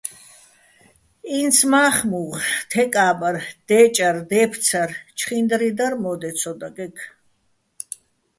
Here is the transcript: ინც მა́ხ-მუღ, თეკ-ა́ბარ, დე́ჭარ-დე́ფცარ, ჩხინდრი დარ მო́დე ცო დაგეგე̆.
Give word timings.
ინც 1.39 1.57
მა́ხ-მუღ, 1.71 2.37
თეკ-ა́ბარ, 2.71 3.35
დე́ჭარ-დე́ფცარ, 3.67 4.89
ჩხინდრი 5.17 5.71
დარ 5.77 5.93
მო́დე 6.01 6.31
ცო 6.39 6.51
დაგეგე̆. 6.59 7.05